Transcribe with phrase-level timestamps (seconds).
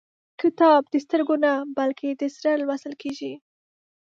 [0.41, 3.33] کتاب د سترګو نه، بلکې د زړه لوستل کېږي.